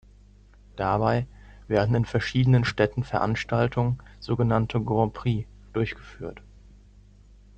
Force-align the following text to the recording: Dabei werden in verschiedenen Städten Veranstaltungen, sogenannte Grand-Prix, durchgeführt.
Dabei 0.77 1.27
werden 1.67 1.93
in 1.93 2.05
verschiedenen 2.05 2.65
Städten 2.65 3.03
Veranstaltungen, 3.03 4.01
sogenannte 4.19 4.81
Grand-Prix, 4.83 5.47
durchgeführt. 5.73 6.41